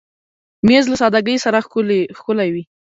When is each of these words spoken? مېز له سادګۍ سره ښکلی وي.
مېز 0.67 0.85
له 0.91 0.95
سادګۍ 1.01 1.37
سره 1.45 1.57
ښکلی 2.15 2.49
وي. 2.53 2.63